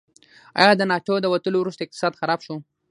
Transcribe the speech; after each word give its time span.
آیا 0.61 0.73
د 0.77 0.81
ناټو 0.91 1.15
د 1.21 1.25
وتلو 1.33 1.57
وروسته 1.61 1.81
اقتصاد 1.83 2.13
خراب 2.21 2.39
شو؟ 2.45 2.55